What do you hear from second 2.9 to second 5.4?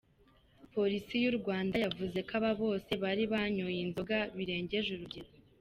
bari banyoye inzoga birengeje urugero.